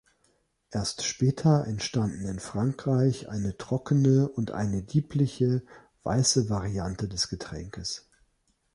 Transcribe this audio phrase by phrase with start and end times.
[0.71, 5.61] Erst später entstanden in Frankreich eine trockene und eine liebliche,
[6.01, 8.09] weiße Variante des Getränkes.